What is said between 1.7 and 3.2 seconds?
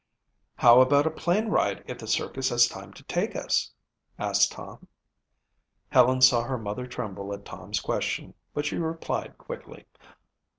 if the circus has time to